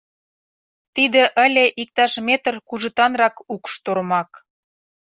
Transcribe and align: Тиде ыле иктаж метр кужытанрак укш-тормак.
Тиде 0.95 1.23
ыле 1.45 1.65
иктаж 1.81 2.11
метр 2.27 2.55
кужытанрак 2.67 3.35
укш-тормак. 3.53 4.29